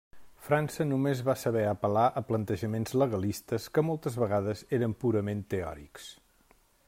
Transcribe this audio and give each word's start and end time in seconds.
França 0.45 0.85
només 0.91 1.19
va 1.27 1.35
saber 1.41 1.65
apel·lar 1.71 2.05
a 2.21 2.23
plantejaments 2.29 2.97
legalistes 3.03 3.69
que 3.75 3.85
moltes 3.91 4.19
vegades 4.25 4.65
eren 4.79 4.97
purament 5.05 5.49
teòrics. 5.55 6.11